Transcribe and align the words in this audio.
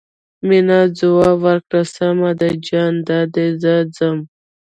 مينې 0.47 0.79
ځواب 0.97 1.37
ورکړ 1.47 1.81
سمه 1.95 2.31
ده 2.39 2.49
جان 2.67 2.93
دادی 3.07 3.47
زه 3.61 3.73
ځم. 3.95 4.17